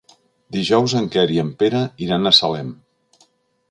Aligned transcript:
Dijous 0.57 0.95
en 1.01 1.11
Quer 1.17 1.27
i 1.35 1.39
en 1.43 1.53
Pere 1.61 1.85
iran 2.09 2.27
a 2.27 2.37
Salem. 2.43 2.77